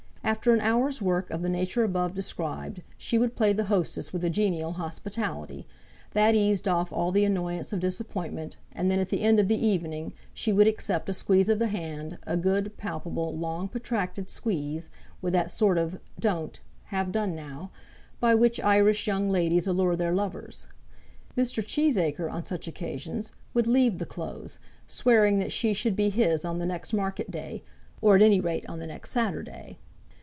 [0.23, 4.23] After an hour's work of the nature above described she would play the hostess with
[4.23, 5.67] a genial hospitality,
[6.11, 9.59] that eased off all the annoyance of disappointment; and then at the end of the
[9.67, 14.89] evening, she would accept a squeeze of the hand, a good, palpable, long protracted squeeze,
[15.21, 17.69] with that sort of "don't; have done now,"
[18.21, 20.65] by which Irish young ladies allure their lovers.
[21.35, 21.65] Mr.
[21.65, 26.57] Cheesacre, on such occasions, would leave the Close, swearing that she should be his on
[26.57, 27.63] the next market day,
[27.99, 29.77] or at any rate, on the next Saturday.